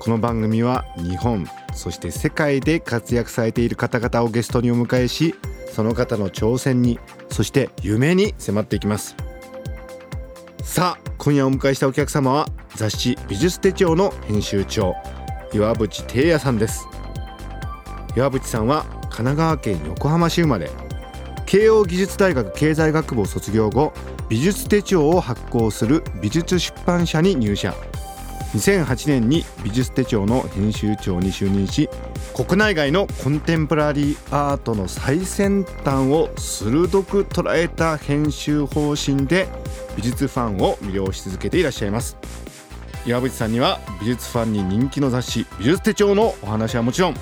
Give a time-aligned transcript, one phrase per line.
[0.00, 5.34] この番組は日本そして世界で活躍されている方々をゲストにお迎えし
[5.74, 9.14] その方の挑戦にそして夢に迫っていきます。
[10.64, 14.94] さあ今夜お迎えしたお客様は雑誌美術手帳の編集長
[15.52, 16.88] 岩渕貞也さんです。
[18.16, 20.70] 岩渕さんは神奈川県横浜市生まれ。
[21.44, 23.92] 慶應義塾大学経済学部を卒業後
[24.30, 27.74] 美術手帳を発行する美術出版社に入社。
[28.54, 31.88] 2008年に美術手帳の編集長に就任し
[32.34, 39.48] 国内外のコンテンポラリーアートの最先端を鋭く捉えた編集方針で
[39.96, 42.16] 美術ファンを魅了し続けていらっしゃいます。
[43.06, 47.14] 岩渕さんには美術ファンに人気の雑誌美術手帳のお話はもちろん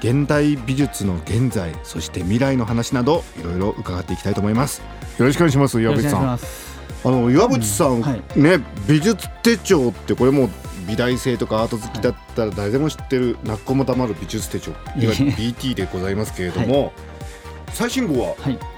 [0.00, 4.82] 現代美術の現在そして未来の話などいろいろ伺っていきたいと思います。
[5.18, 6.63] よろしくお願いします岩渕さん。
[7.04, 10.48] あの岩渕さん、うんはい、ね美術手帳ってこれも
[10.86, 16.92] 美大生とかアート好きだったら誰でも知ってる泣く子もたまる美術手帳いわゆる BT でございますけれども、はい、
[17.72, 18.34] 最新号は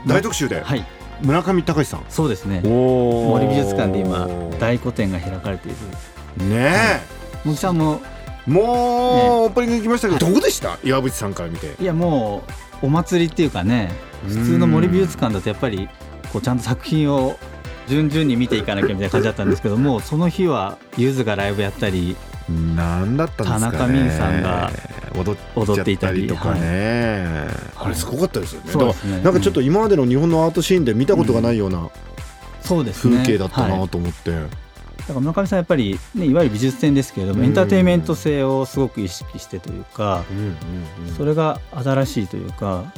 [0.07, 0.87] 大特集で、はい、
[1.23, 2.05] 村上隆さん。
[2.09, 2.61] そうですね。
[2.61, 4.29] 森美術館で今
[4.61, 5.73] 大古典が開かれてい
[6.37, 6.47] る。
[6.47, 7.01] ねえ、
[7.45, 8.01] 森さんも
[8.47, 8.63] もう、ね、
[9.47, 10.79] オープニング行きましたけど、どうでした？
[10.85, 11.75] 岩渕さんから見て。
[11.83, 12.45] いやも
[12.83, 13.91] うお祭りっていうかね
[14.29, 15.89] 普通の森美術館だとやっぱり
[16.33, 17.37] こうちゃんと作品を
[17.89, 22.17] 順々に見ていかなきゃみたいな感じだったんですけどもその日はゆずがライブやったり
[22.49, 24.71] なんだったんですか、ね、田中美さんが
[25.57, 29.21] 踊っていたりとかね、はい、あれすごかったですよね、はい、ね。
[29.23, 31.91] なんかちょっと今までの日本のアートシーンで見たことがないような
[32.63, 32.85] 風
[33.25, 34.31] 景だったなと思って。
[34.31, 40.25] だから村上さんやっぱり、ね、いわゆる美術展ですけれども、エンターテインメント性をすごく意識してというか、
[41.17, 42.93] それが新しいというか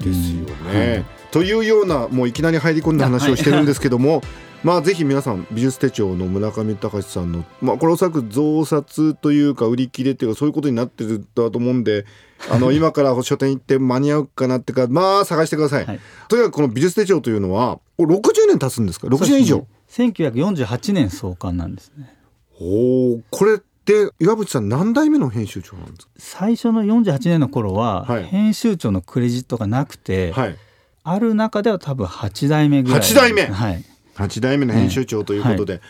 [0.00, 1.04] ですよね。
[1.30, 4.22] というようなもういきなり入り込んだ話をしてるんですけども。
[4.64, 12.06] まあぜひ皆さん美術手帳の村上隆さんのまあこれおそらく増刷というか売り切れっていうかそういうことになってるだと思うんで
[12.50, 22.16] あの今から書店行って間に合うかなってかまあ探してください、はい、とにかくこの美術手帳というのは60年経つんですか？60年以上、ね、1948年創刊なんですね。
[22.58, 26.12] おおこれで岩渕さん何代目の編集長なんですか？
[26.16, 30.56] 最初の48年の頃は、編集長のクレジットがなくて、はい、
[31.02, 33.00] ある中では多分8代目ぐらい。
[33.00, 33.84] 8代目、はい、
[34.14, 35.82] 8代目の編集長ということで、はい、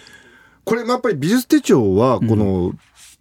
[0.65, 2.73] これやっぱり美術手帳はこの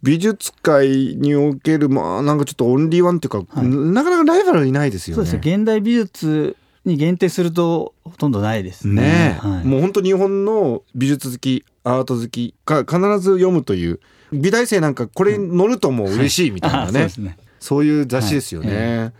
[0.02, 5.24] 美術界におけるまあなんかちょっとオンリーワンっていうか、はい、なかなかライバルいないですよね。
[5.24, 9.02] そうです現代美術に限定するとほとんどないですね。
[9.02, 14.00] ねはい、もう本当日本の美術好きアート好きが必ず読むという
[14.34, 17.36] 美大生なんかこれに乗るともう嬉しいみたいなね,、そうね。
[17.60, 18.68] そういう雑誌ですよね。
[18.68, 18.78] はい。
[18.78, 19.12] え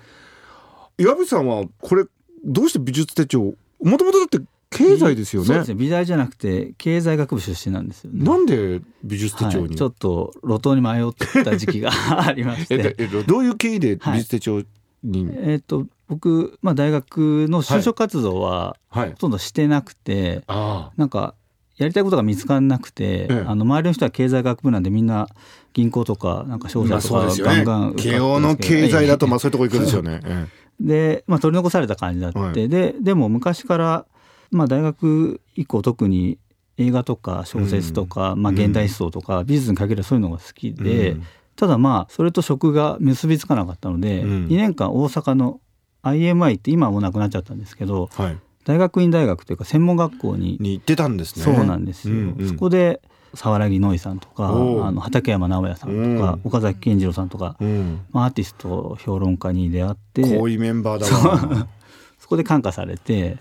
[0.98, 2.04] ー、岩渕さんはこれ
[2.44, 4.38] どうして美術手帳もともとだって
[4.70, 5.46] 経済ですよね。
[5.46, 5.74] そうですね。
[5.76, 8.24] 美大じゃなくて経済学部出身なんですよね。
[8.24, 11.92] なんで美術手帳に、はい、ちょっと路頭に迷った時期が
[12.26, 12.96] ありまして。
[12.98, 14.62] えどういう経緯で美術手帳
[15.04, 21.34] に、はい、えっ、と僕まあ大学の就職活動はほとんどしてなくて、はい、なんか
[21.76, 25.28] やりたいことが見つからなくて、ええ、あの周りの人は経済学部なんでみんな
[25.72, 30.20] 銀行とかなんか商社とかガンガン、ね、慶応の経済だとまあそういうとこ行くんですよね。
[30.24, 30.46] え
[30.80, 34.06] え、で、まあ、取り残された感じだって、はい、ででも昔から、
[34.50, 36.38] まあ、大学以降特に
[36.78, 41.22] 映画とか小説とか、うん、まあ、現代思想とか、美術に限るそういうのが好きで、うん、
[41.56, 45.60] ただまあそれと職が結びつかなかったので、うん、2年間大阪の
[46.02, 51.44] IMI って今はもうなくなっちゃったんですけど、はい、大学院大学というか専門学校にに行ってたんですね。
[51.44, 53.00] そうなんですよ、うんうん、そこで
[53.34, 54.50] 沢良木ノイさんとかあ
[54.92, 61.68] の畠山直也さんとか、うん、岡崎健次郎さんとか、うん、アーティスト評論家に出会ってこういうメンバーだわ
[62.18, 63.38] そこで感化されて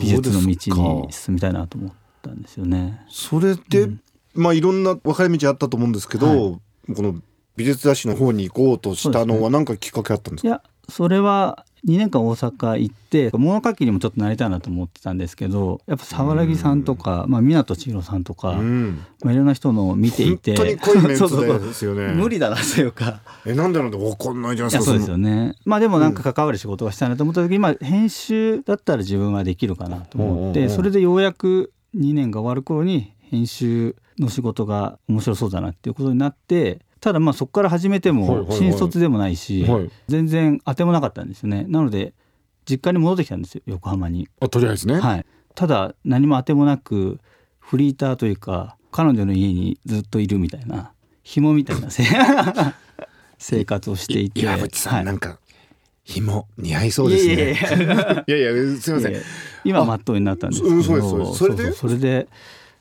[0.00, 0.46] 美術の道
[1.04, 1.92] に進みたいなと思っ
[2.22, 3.04] たんですよね。
[3.08, 4.00] それで、うん、
[4.34, 6.58] まあいろんな分かれ道あったと思うんですけど、は
[6.88, 7.16] い、この
[7.56, 22.08] 美術雑誌の方に行こうとしたのは何かきっかけあったんですか、ね、いやそれは2年間大阪行って物書きにもちょっとなりたいなと思ってたんですけどやっぱ沢良さんとか、まあ、湊千尋さんとか、まあ、いろんな人のを見ていて本当に濃いメンツですよね。
[22.14, 23.20] 無理だなというか。
[23.44, 25.54] えなんでなんで分かんないじゃないですかそうですよね。
[25.64, 39.90] まあでもなんか関わる仕事がしたいなと思った時、今編集だったら自分はできるかなと思ってそれでようやく2年が終わる頃に編集の仕事が面白そうだなっていうことになってただまあそこから始めても新卒でもないし、はい。
[40.08, 41.64] 全然当てもなかったんですよね。
[41.68, 42.14] なので
[42.68, 47.20] 実家に戻ってきたんですよ横浜に、あとりあえずね、はい、ただ何も当てもなく
[47.60, 50.90] フリーターというか彼女の家にずっといるみたいな
[51.22, 52.02] 紐みたいなせ
[53.38, 54.40] 生活をしていて。
[54.40, 55.04] 岩渕さん、はい。
[55.04, 55.38] なんか
[56.02, 57.34] 紐似合いそうですね。
[57.34, 58.24] いやいやいや。
[58.26, 59.12] いやいやすいません。
[59.12, 59.20] いや
[59.62, 60.74] 今まっとうになったんですけど。
[60.74, 61.72] うんそうですそれで？
[61.72, 62.28] それで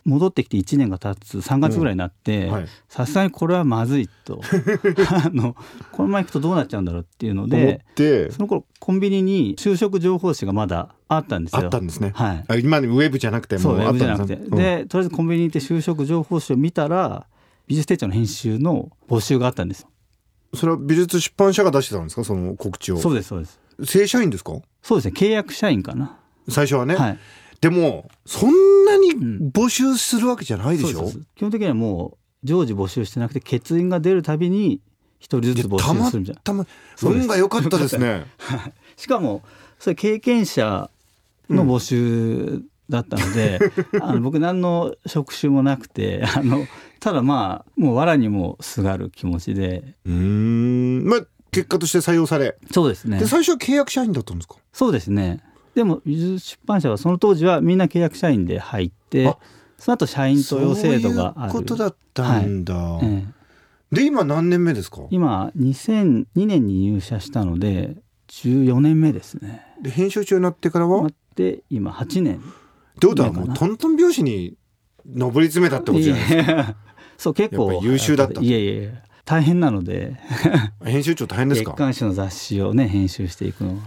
[0.05, 2.67] 戻ってきて1年が経つ3月ぐらいになってはい。
[2.87, 4.39] さすがにこれはまずいと。
[5.11, 5.55] あの
[5.91, 8.31] このまま行くとどうなっちゃうんだろうっていうのでて。
[8.31, 11.63] その頃コンビニに就職情報誌がまだあったんですよ。
[11.63, 12.45] あったんですね、はい。
[12.47, 14.43] あ今のウェブじゃなくてもうあっブじゃなくて、たん。
[14.43, 17.25] ですねでとりあえずコンビニに行って就職情報誌を見たら
[17.67, 19.87] 美術手帳の編集の募集があったんです
[20.53, 22.23] それは美術出版社が出してたんですか？
[22.23, 22.97] その告知を。
[22.97, 23.59] そうですそうです。
[23.83, 24.53] 正社員ですか？
[24.81, 25.13] そうですね。
[25.15, 26.17] 契約社員かな、
[26.47, 27.19] 最初はね、はい
[27.61, 29.49] でもそんなにん。
[29.51, 34.81] 募集するわけじゃないでしょ、そうです基本的にはもう常時募集してなくて欠員が出るたびに
[35.19, 36.65] 一人ずつ募たま集するみたいなたま
[36.95, 38.25] そうです運が良かったですね。
[38.97, 39.41] しかも
[39.79, 40.89] それ経験者
[41.49, 43.59] の募集だったので、
[44.01, 46.67] あの僕何の職種もなくてあの
[46.99, 49.95] ただまあもう藁にもすがる気持ちで。
[50.05, 51.03] うーん。
[51.05, 53.17] まあ結果として採用され、そうですね。
[53.17, 54.55] で最初は契約社員だったんですか？
[54.73, 55.39] そうですね
[55.75, 59.37] でも出版社はその当時はみんな契約社員で入ってあ
[59.77, 63.35] その後社員登用制度があるそういうことだったんだ、ええ
[63.91, 65.03] で今何年目ですか？
[65.11, 67.95] 今2002年に入社したので
[68.27, 69.63] 14年目ですね。
[69.81, 72.37] で編集長になってからは、待って今8年。
[72.37, 72.39] っ
[72.99, 74.57] てことはもうトントン拍子に
[75.05, 76.75] 上り詰めたってことじゃないですか。
[77.17, 78.41] そう結構優秀だった。
[78.41, 78.89] いやいやいや
[79.23, 80.19] 大変なので。
[80.83, 81.71] 編集長大変ですか？
[81.71, 83.81] 月刊誌の雑誌をね編集していくのは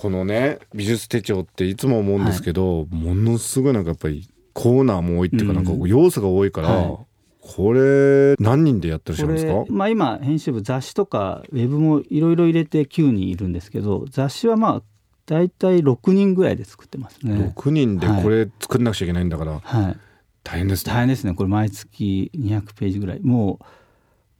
[0.00, 6.98] このね美術手帳っていつも思うんですけど、ものすごいなんかやっぱりコーナーも多いっていうかうんなんか要素が多いから、はい。
[7.40, 9.52] これ何人でやってるんですか？
[9.52, 14.82] れ、まあ、今編集部雑誌とかウェブもいろいろ入れて9人いるんですけど雑誌はまあ
[15.26, 17.52] 大体6人ぐらいで作ってますね。
[17.56, 19.96] 6人でこれ作んなくちゃいけないんだからはい、
[20.44, 21.34] 大変ですね、大変ですね。
[21.34, 23.20] これ毎月200ページぐらい。
[23.20, 23.64] もう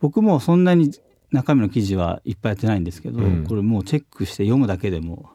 [0.00, 0.92] 僕もそんなに
[1.32, 3.44] 中身の記事はいっぱいやってないんですけど、うん。
[3.44, 5.30] これもうチェックして読むだけでも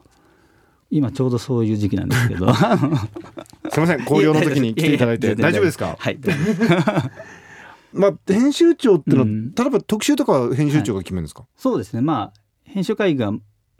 [0.96, 2.52] 今ちょうどそういう時期なんですけど。
[2.54, 5.34] すいません紅葉の時に来ていただいて。
[5.34, 5.96] 大丈夫ですか？
[5.98, 6.18] はい
[7.92, 9.54] まあ編集長ってのは、うん。
[9.54, 12.00] 例えば特集とかは編集長が決めるんですか、そうですね。
[12.00, 13.32] まあ編集会議が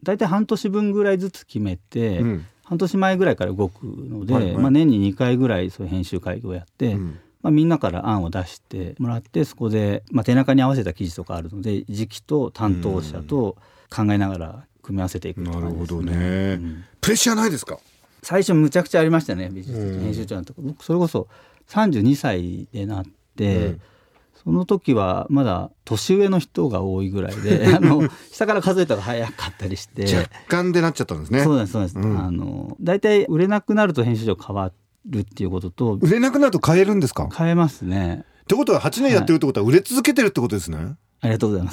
[0.02, 2.46] 大体半年分ぐらいずつ決めて、うん。
[2.64, 4.56] 半年前ぐらいから動くので、はいはい。
[4.56, 7.18] まあ、年に2回ぐらいそういう編集会議をやって、うん。
[7.42, 13.58] まあ、みんなから案を出してもらってそこで、まあ、手中に合わせた記事とかあるので時期と担当者と
[13.94, 16.58] 考えながら組み合わせていくなるほどね。
[16.60, 16.84] うん。
[17.00, 17.78] プレッシャーないですか？
[18.22, 20.00] 最初むちゃくちゃありましたね美術うん。
[20.00, 20.62] 編集長のとこ。
[20.62, 21.28] 僕それこそ
[21.68, 23.04] 32歳でなっ
[23.36, 23.80] て、うん。
[24.44, 30.04] その時はまだ年上の人が多いぐらいで あの下から数えたら早かったりして。
[30.14, 31.42] 若干でなっちゃったんですね。
[31.42, 32.18] そうですそうです、うん。
[32.18, 34.70] あの大体売れなくなると編集長変わ
[35.06, 35.94] るっていうことと。
[36.02, 37.24] 売れなくなると買えるんですか？
[37.24, 38.24] っ変えますね。
[38.46, 41.72] てことは8年やってるってことは売れ続けてるってことですね、ありがとうございま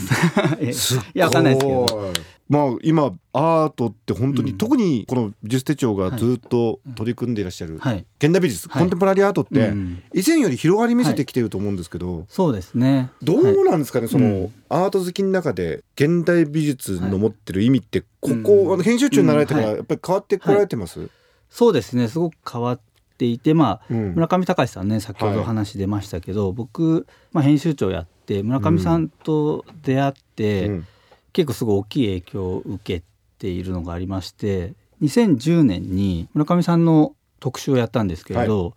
[0.73, 0.95] す。
[0.95, 0.97] い。
[1.19, 2.13] やわかんないですけど。
[2.47, 4.57] まあ今アートって本当に、うん。
[4.57, 8.81] 特にこの美術手帳がずっと取り組んでいらっしゃる、はい、現代美術、はい。
[8.81, 10.01] コンテンポラリーアートって、うん。
[10.13, 13.09] 以前より広がり見せてきてると思うんですけど、そうですね。
[13.21, 13.53] どはい。
[13.53, 14.53] うなんですかね、その、うん。
[14.69, 19.75] アート好きの中で現代美術の持ってる意味って、ここ、うんあの編集長になられてからうん。
[19.77, 21.09] やっぱり変わってこられてます、
[21.49, 22.07] そうですね。
[22.07, 22.79] すごく変わっ
[23.21, 24.13] ていてまあうん。
[24.15, 30.87] 村上隆さんね先ほどお話出ましたけど、僕、まあ、編集長やって村上さんと出会って、うん。
[31.33, 33.05] 結構すごい大きい影響を受け
[33.37, 38.73] ているのがありまして2010年に村上さんの特集をやったんですけれど、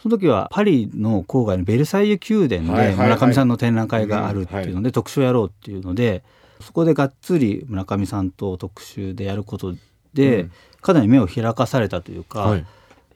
[0.00, 3.08] その時はパリの郊外のベルサイユ宮殿ではいはいはい。
[3.08, 6.22] 村上さんの展覧会があるっていうので特集をやろうっていうので
[6.60, 9.74] そこでがっつり村上さんと特集でやること
[10.14, 10.52] で、うん。
[10.80, 12.66] かなり目を開かされたというか、はい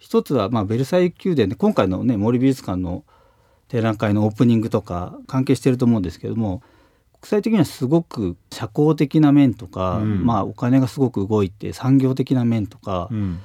[0.03, 3.05] 一つはまあベルサイユ宮殿で今回のね森美術館の
[3.69, 6.63] 展覧会のオープニングとか関係してると思うんですけども
[7.23, 10.27] 国際的にはすごく社交的な面とか、うん。
[10.27, 13.41] まあお金がすごく動いて産業的な面とか、うん。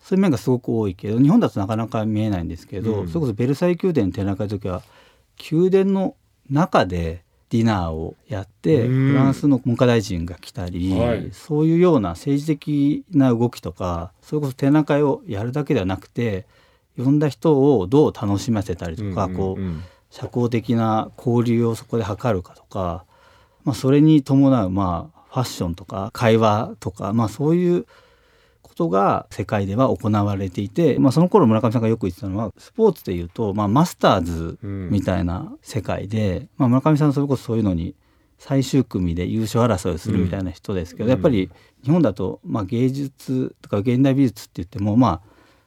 [0.00, 3.08] そういう面がすごく多いけど日本だとなかなか見えないんですけど、うん。
[3.08, 4.82] それこそベルサイユ宮殿の展覧会の時は
[5.52, 6.16] 宮殿の
[6.48, 9.08] 中でディナーをやって、うん。
[9.10, 11.30] フランスの文科大臣が来たり、はい。
[11.32, 16.46] そういうような政治的な動きとかそれこそ展覧会をやるだけではなくて
[16.96, 19.66] 呼んだ人をどう楽しませたりとか、うんこううん。
[19.66, 23.04] うん社交的な交流をそこで図るかとか、
[23.64, 27.86] まあ、それに伴うまあファッションとか会話とか、まあ、そういう
[28.80, 37.94] こことが世界では行われていて、まあ、その頃村上さんがよく言ってたのはスポーツでいうと、まあ、マスターズみたいな世界で、まあ、村上さんそれこそそういうのに
[38.38, 41.50] 最終組で優勝争いをするみたいな人ですけど、やっぱり
[41.84, 45.20] 日本だと、まあ、芸術とか現代美術って言ってもまあ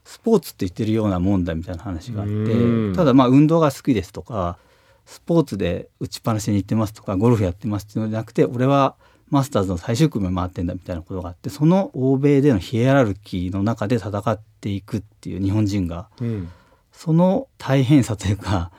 [0.05, 4.58] スポーツって言ってるようなもんだみたいな話があってただまあ運動が好きですとか
[5.05, 8.96] スポーツで打ちっぱなしに行ってますとかゴルフやってますっていうのじゃなくて俺は
[9.33, 16.51] マスターズの最終組を回ってんだみたいなことがあってその欧米でのヒエラルキーの中で戦っていくっていう日本人が、うん、
[16.91, 18.69] その大変さというか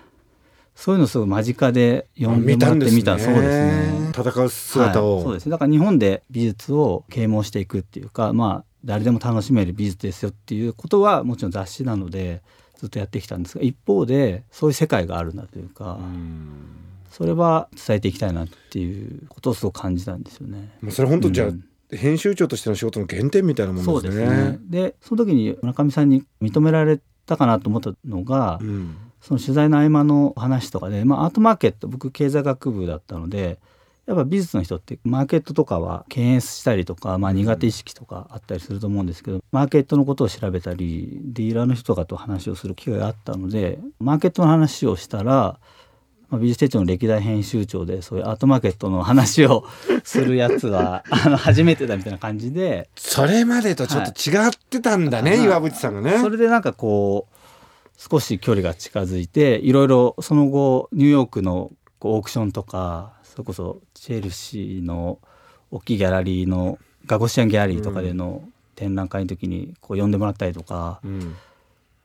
[0.77, 4.11] そういうのすごい間近で読んでもらってみた、そうですね。
[4.11, 5.51] 戦う姿を、はい、そうですね。
[5.51, 12.43] だから日本で美術を啓蒙していくっていうかまあ誰でも楽しめる美術ですよっていうことはもちろん雑誌なので
[12.77, 15.99] ずっとやってきたんですが一方でそういう世界があるんだというか
[17.17, 20.77] それは伝えていきたいなっていうことをすごく感じたんですよね。
[20.91, 24.59] それ本当じゃあ、うん編集長としての仕事の原点みたいなものですね。
[24.59, 33.59] そで、ね、その時に村上さんに認められたかなと思ったのが、うん、その取材の合間の話とかで、まあ、アートマーケット僕経済学部だったので
[34.07, 45.59] やっぱ美術の人ってマーケットとかは敬遠したりとか、まあ、苦手意識とかあったりすると思うんですけど、マーケットのことを調べたりディーラーの人とかと話をする機会があったのでマーケットの話をしたら、
[46.35, 49.65] まあ、美術手帳の歴代編集長でそういうアートマーケットの話を
[50.03, 52.89] するやつはあの初めてだみたいな感じで。
[52.97, 56.19] それまでとちょっと違ってたんだね、はい、岩渕さんがね。
[56.19, 57.35] それでなんかこう
[57.97, 65.19] 少し距離が近づいていろいろその後ニューヨークのオークションとかそれこそチェルシーの
[65.71, 68.43] 大きいギャラリーのガゴシアンギャラリーとかでの
[68.75, 71.37] 展覧会の時にこう呼んでもらったりとか、うん、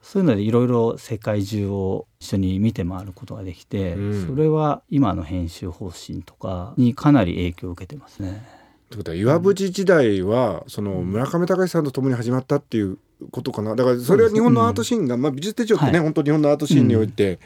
[0.01, 8.45] そういうのでいろいろ世界中を一緒に見て回ることができて、うん、それは今の編集方針とかにかなり影響を受けてますね。
[8.89, 12.97] ということは岩渕時代はその村上隆さんと共に始まったっていう
[13.31, 13.75] ことかな。
[13.75, 17.39] だからそれは日本のアートシーンが、まあ、美術手帳ってね、はい、本当日本のアートシーンにおいて、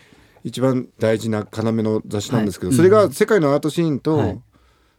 [0.43, 4.41] 一番大事な要の雑誌なんですけど、はい、それが世界のアートシーンと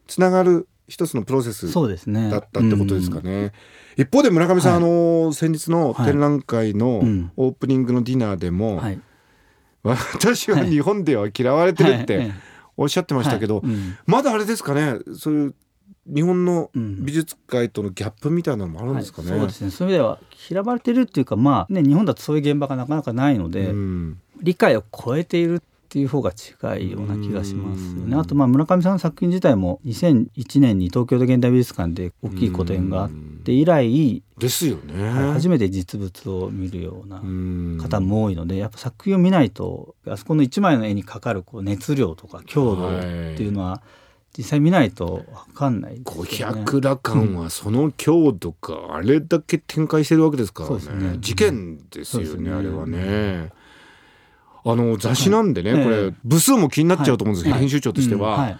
[0.07, 3.31] つながる一つのプロセスだったってことですかね。
[3.31, 3.53] ね
[3.97, 7.03] うん、一方で村上さん、はい、あの先日の展覧会の
[7.37, 9.01] オープニングのディナーでも、はい、
[9.83, 12.33] 私は日本では嫌われてるって
[12.77, 13.63] おっしゃってましたけど、
[14.07, 14.99] まだあれですかね？
[15.17, 15.55] そういう
[16.07, 19.71] 日本の美術界とのギャップみたいなのもあるんですかね、はい、そうですね。
[19.71, 20.19] そういう意味では
[20.51, 25.63] 嫌われてるっていうかまあね日本だとそういう現場がなかなかないので、うん、理解を超えている
[25.95, 28.17] っていう方が近いような気がしますよね。
[28.17, 33.11] あとまあ村上さんの作品自体も2001年に東京で現代美術館で大きい個展があっ
[33.45, 35.09] て以来ですよね。
[35.33, 37.19] 初めて実物を見るような
[37.81, 43.81] 方も多いのでやっぱ作品を見ないとあそこの一枚の絵にかかるこう熱量とか強度っていうのは、はい
[44.37, 53.53] 実際見ないと分かんない、ね、五百羅漢はその強度か、あれだけ展開してるわけですからね、ね、事件ですよね、ね、あれはね。
[54.65, 58.59] あの雑誌なんでね、はい、これ部数も気になっちゃうと思うんですけど、はい、編集長としては、はい、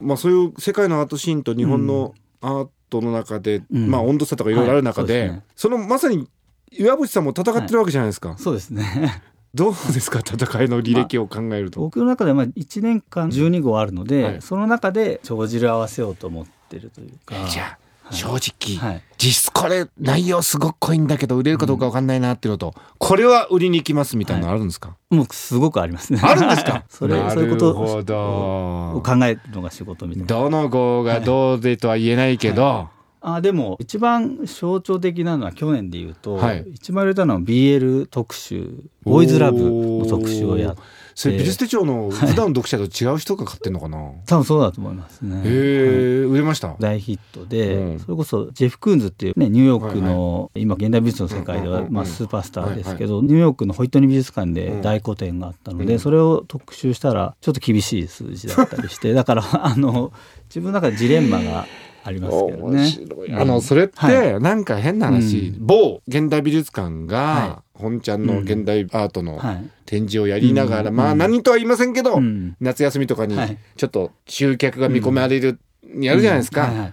[0.00, 6.28] まあ、そういう世界のアートシーンと日本のアートの中で、うん、まあ、温度差とかいろいろある中で,、そのまさに
[6.70, 8.36] 岩渕さんも戦ってるわけじゃないですか。
[8.38, 9.22] そうですね。
[9.54, 17.36] どうですか戦いの履歴を考えると、まあ、僕の中ではまあ1年間12号あるので、はい、その中で帳汁合わせようと思ってるというか。
[17.48, 26.20] じゃあ正直、はい、実質これ内容すごく濃いんだけど売れるかどうか分かんないなっていうのと、うん、これは売りに行きますみたいなのあるんですか、はい、もうすごくありますね。
[26.22, 26.84] あるんですか？
[26.90, 30.26] それそういうことを考えるのが仕事みたいな。
[30.26, 32.94] どの号がどうでとは言えないけど、はい。
[33.26, 40.82] あでも一番象徴的なのは去年でいうと、はい、一番売れたのは BL 特集ボーイズラブの特集をやって
[41.14, 45.36] それ美術手帳の普段の読者と違う人が買ってんのかな、 多分そうだと思いますね。
[45.38, 46.76] へえ、売れました？
[46.80, 60.12] 大ヒットで、うん、それこそジェフ・クーンズっていうねニューヨークの、はいはい、今現代美術の世界では、まあ、スーパースターですけど、はいはい、ニューヨークのホイットニー美術館で大個展があったので、うん、それを特集したらちょっと厳しい数字だったりしてだからあの
[60.48, 61.66] 自分の中でジレンマが
[62.06, 62.86] ありますけどね。
[63.32, 69.40] あのそれってなんか変な話、某現代美術館が本ちゃんの現代アートの
[69.86, 72.20] 展示をやりながら、まあ何とは言いませんけど、
[72.60, 73.36] 夏休みとかに
[73.76, 75.58] ちょっと集客が見込まれる、
[75.98, 76.92] やるじゃないですか。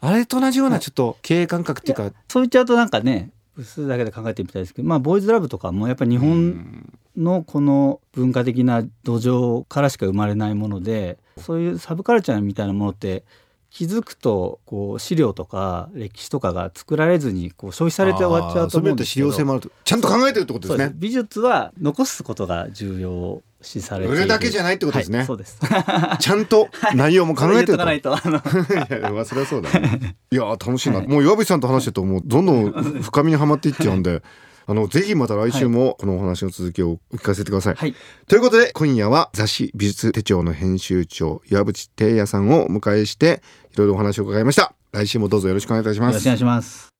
[0.00, 2.12] あれと同じようなちょっと経営感覚っていうか。
[2.28, 13.24] そう言っちゃうとなんかね薄だけで考えてみたいですけどまあボーイズラブとかもやっぱり日本のこの文化的な土壌からしか生まれないものでそういうサブカルチャーみたいなものって
[13.72, 19.30] 気づくとこう資料とか歴史とかが作られずにこう消費されて終わっちゃうと思うんですけど。
[19.30, 20.92] 資料性もあるとちゃんと考えてるってことですね。
[20.94, 24.26] 美術は残すことが重要視されて売る。
[24.26, 25.58] だけじゃないってことですね、はい、そうです。
[26.20, 30.16] ちゃんと内容も考えてるといとあのいやまあそれはそうだね。
[30.30, 34.22] いや楽しいな、もう岩渕さんと話してるともうどんどん深みにはまっていっちゃうんで
[34.66, 37.94] あのぜひまた来週もこのお話の続きを聞かせてください、はい、
[38.28, 43.42] ということで今夜は雑誌美術手帳の編集長岩渕貞也さんをお迎えして
[43.72, 44.74] いろいろお話を伺いました。
[44.92, 46.12] 来週もどうぞよろしくお願いいたします。
[46.12, 46.92] よろしくお願いします。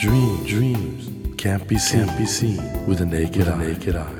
[0.00, 1.10] Dream, dreams.
[1.36, 3.56] Can't be seen, can't be seen with a naked, eye.
[3.58, 4.19] naked eye.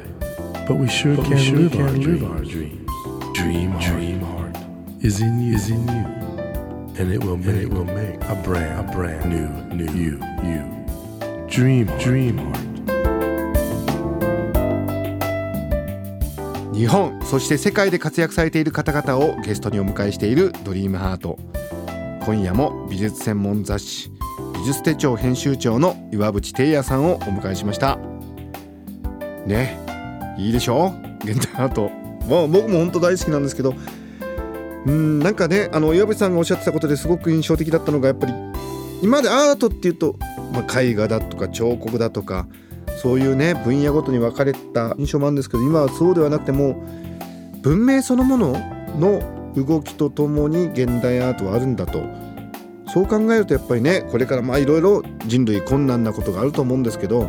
[0.71, 2.89] But we sure but can, we sure live, can our live our dreams.
[3.35, 4.57] Dream, dream heart
[5.00, 6.05] is in you, is in you,
[6.97, 10.62] and it will make, it will make a brand, a brand new, new you, you.
[11.49, 12.71] Dream, dream heart.
[16.73, 21.37] 日本そして世界で活躍されている方々をゲストにお迎えしているドリームハート
[22.25, 24.12] 今夜も美術専門雑誌
[24.55, 27.99] 美術手帳編集長の岩渕貞也さんをお迎えしました
[29.45, 29.89] ね
[30.40, 30.94] いいでしょ？
[31.25, 31.90] 現代アート
[32.28, 33.75] まあ僕も本当大好きなんですけど
[34.87, 38.32] うんなんかねあの岩渕さんがおっしゃってたことですごく印象的だったのがやっぱり
[39.02, 40.16] 今までアートっていうと、
[40.52, 42.47] まあ、絵画だとか彫刻だとか
[43.02, 46.82] そういうね分野ごとに分かれた印象もあるんですけど今はそうではなくても
[47.62, 48.56] 文明そのもの
[48.99, 52.02] の動きとともに現代アートはあるんだと。
[52.92, 57.28] そう考えるとやっぱりねこれからまあいろいろ人類困難なことがあると思うんですけど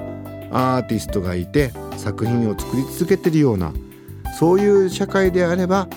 [0.52, 3.74] アーティストがいて作品を作り続けてるような
[4.40, 5.88] そういう社会であれば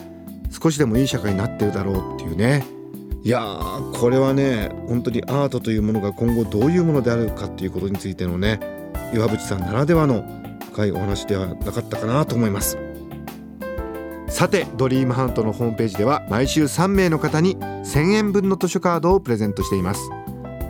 [0.51, 2.65] 少しでもいい社会になってるだろうっていうね。
[3.23, 8.61] いやーこれはね本当にアートというものが今後どういうものであるかっていうことについてのね
[9.15, 10.25] 岩渕さんならではの
[10.73, 12.77] 深いお話ではなかったかなと思います。
[14.29, 20.11] さてドリームハントのホームページでは毎週3名の方に1000円分の図書カードをプレゼントしています。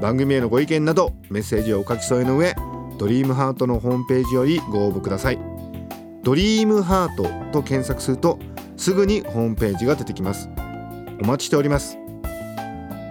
[0.00, 2.54] 番組へのご意見などメッセージをお書き添えの上
[2.98, 5.38] ドリームハートのホームページよりご応募ください。
[6.22, 8.38] ドリームハートと検索すると
[8.76, 10.48] すぐにホームページが出てきます。
[11.20, 11.98] お待ちしております。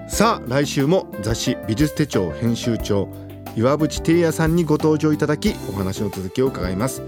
[0.07, 3.09] さあ来週も雑誌美術手帳編集長
[3.55, 7.01] 岩渕貞也さんにご登場いただきお話の続きを伺います。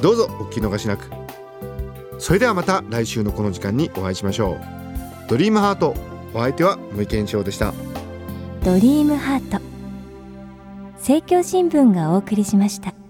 [0.00, 1.10] どうぞお聞き逃しなく。
[2.18, 4.60] それではまた来週のこの時間にお会いしましょう。
[5.28, 5.94] ドリームハート
[6.34, 7.72] お相手は森健翔でした。
[8.64, 9.71] ドリームハート。
[11.02, 13.01] 政教新聞がお送りしました。